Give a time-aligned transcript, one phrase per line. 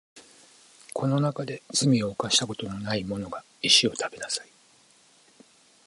[0.95, 4.47] この中で罪を犯したことのないものが石を食べなさい